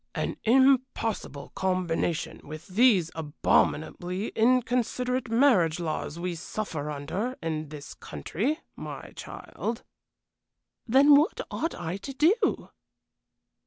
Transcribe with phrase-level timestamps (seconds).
[0.15, 8.61] "An impossible combination, with these abominably inconsiderate marriage laws we suffer under in this country,
[8.75, 9.83] my child."
[10.87, 12.69] "Then what ought I to do?"